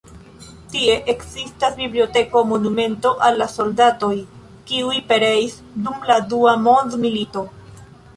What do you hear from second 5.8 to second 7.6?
dum la Dua Mondmilito.